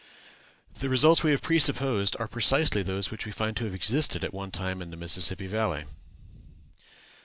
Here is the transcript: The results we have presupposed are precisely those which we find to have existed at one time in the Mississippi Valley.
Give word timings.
The 0.79 0.89
results 0.89 1.21
we 1.21 1.29
have 1.29 1.43
presupposed 1.43 2.15
are 2.19 2.27
precisely 2.27 2.81
those 2.81 3.11
which 3.11 3.27
we 3.27 3.31
find 3.31 3.55
to 3.57 3.65
have 3.65 3.75
existed 3.75 4.23
at 4.23 4.33
one 4.33 4.49
time 4.49 4.81
in 4.81 4.89
the 4.89 4.97
Mississippi 4.97 5.45
Valley. 5.45 5.85